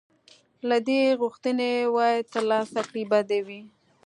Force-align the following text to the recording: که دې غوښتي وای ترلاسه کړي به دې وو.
که 0.59 0.75
دې 0.87 0.99
غوښتي 1.19 1.51
وای 1.95 2.17
ترلاسه 2.33 2.79
کړي 2.89 3.03
به 3.09 3.19
دې 3.29 3.39
وو. 3.47 3.59